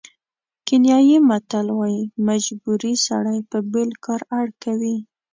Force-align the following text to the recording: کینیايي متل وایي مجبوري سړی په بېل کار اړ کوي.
کینیايي 0.65 1.17
متل 1.29 1.67
وایي 1.77 2.01
مجبوري 2.27 2.93
سړی 3.07 3.37
په 3.49 3.57
بېل 3.71 3.91
کار 4.05 4.21
اړ 4.39 4.47
کوي. 4.63 4.97